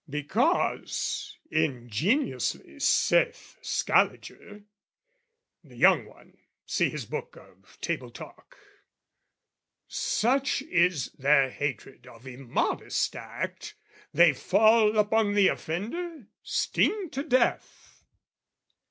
[0.09, 4.63] Because, ingeniously saith Scaliger,
[5.63, 8.57] (The young one see his book of Table talk)
[9.87, 13.75] "Such is their hatred of immodest act,
[14.11, 18.03] "They fall upon the offender, sting to death."